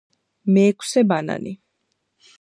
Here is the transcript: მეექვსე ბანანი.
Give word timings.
მეექვსე 0.55 1.05
ბანანი. 1.13 1.55